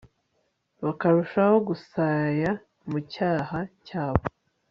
[0.85, 2.51] bakarushaho gusaya
[2.89, 3.57] mu cyaha
[3.87, 4.23] cyabo